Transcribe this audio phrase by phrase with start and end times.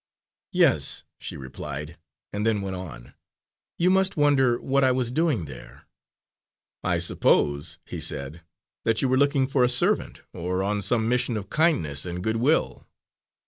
[0.51, 1.99] "Yes," she replied,
[2.33, 3.13] and then went on,
[3.77, 5.85] "you must wonder what I was doing there."
[6.83, 8.41] "I suppose," he said,
[8.83, 12.37] "that you were looking for a servant, or on some mission of kindness and good
[12.37, 12.87] will."